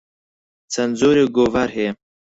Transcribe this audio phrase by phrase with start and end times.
[0.73, 1.91] چەند جۆرێک گۆڤار هەیە.